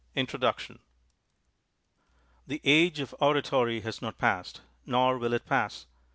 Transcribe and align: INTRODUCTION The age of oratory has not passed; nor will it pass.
INTRODUCTION 0.15 0.79
The 2.47 2.59
age 2.63 2.99
of 3.01 3.13
oratory 3.19 3.81
has 3.81 4.01
not 4.01 4.17
passed; 4.17 4.61
nor 4.87 5.19
will 5.19 5.33
it 5.33 5.45
pass. 5.45 5.85